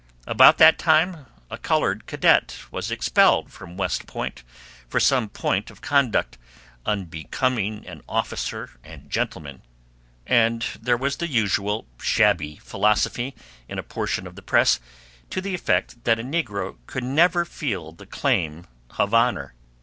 About 0.25 0.57
that 0.57 0.79
time 0.79 1.27
a 1.51 1.59
colored 1.59 2.07
cadet 2.07 2.57
was 2.71 2.89
expelled 2.89 3.53
from 3.53 3.77
West 3.77 4.07
Point 4.07 4.43
for 4.87 4.99
some 4.99 5.29
point 5.29 5.69
of 5.69 5.81
conduct 5.81 6.39
"unbecoming 6.87 7.85
an 7.87 8.01
officer 8.09 8.71
and 8.83 9.11
gentleman," 9.11 9.61
and 10.25 10.65
there 10.81 10.97
was 10.97 11.17
the 11.17 11.27
usual 11.27 11.85
shabby 12.01 12.55
philosophy 12.55 13.35
in 13.69 13.77
a 13.77 13.83
portion 13.83 14.25
of 14.25 14.35
the 14.35 14.41
press 14.41 14.79
to 15.29 15.39
the 15.39 15.53
effect 15.53 16.03
that 16.05 16.19
a 16.19 16.23
negro 16.23 16.77
could 16.87 17.03
never 17.03 17.45
feel 17.45 17.91
the 17.91 18.07
claim 18.07 18.65
of 18.97 19.13
honor. 19.13 19.53